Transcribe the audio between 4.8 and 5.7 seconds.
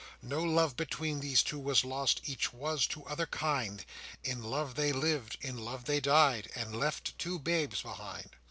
lived, in